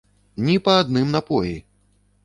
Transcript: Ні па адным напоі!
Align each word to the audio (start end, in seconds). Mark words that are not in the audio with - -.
Ні 0.47 0.55
па 0.69 0.79
адным 0.85 1.15
напоі! 1.19 1.55